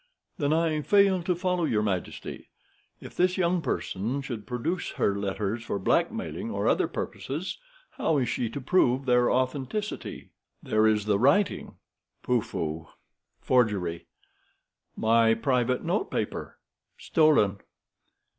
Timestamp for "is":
8.17-8.27, 10.87-11.05